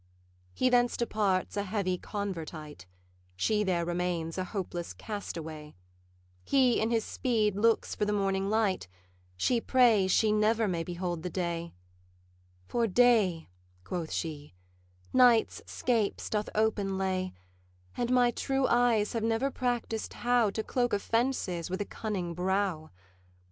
He 0.55 0.71
thence 0.71 0.97
departs 0.97 1.55
a 1.55 1.61
heavy 1.61 1.95
convertite; 1.99 2.87
She 3.35 3.63
there 3.63 3.85
remains 3.85 4.35
a 4.39 4.45
hopeless 4.45 4.93
castaway; 4.93 5.75
He 6.43 6.79
in 6.81 6.89
his 6.89 7.05
speed 7.05 7.55
looks 7.55 7.93
for 7.93 8.03
the 8.05 8.11
morning 8.11 8.49
light; 8.49 8.87
She 9.37 9.61
prays 9.61 10.09
she 10.11 10.31
never 10.31 10.67
may 10.67 10.83
behold 10.83 11.21
the 11.21 11.29
day, 11.29 11.75
'For 12.67 12.87
day,' 12.87 13.47
quoth 13.83 14.11
she, 14.11 14.55
'night's 15.13 15.61
scapes 15.67 16.31
doth 16.31 16.49
open 16.55 16.97
lay, 16.97 17.33
And 17.95 18.09
my 18.09 18.31
true 18.31 18.65
eyes 18.65 19.13
have 19.13 19.23
never 19.23 19.51
practised 19.51 20.13
how 20.15 20.49
To 20.49 20.63
cloak 20.63 20.93
offences 20.93 21.69
with 21.69 21.79
a 21.79 21.85
cunning 21.85 22.33
brow. 22.33 22.89